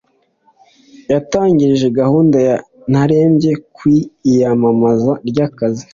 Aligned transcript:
yatangarije 1.13 1.87
gahunda 1.99 2.37
ya 2.47 2.55
narebye 2.91 3.51
ku 3.75 3.83
iyamamaza 4.31 5.11
ry'akazi 5.29 5.85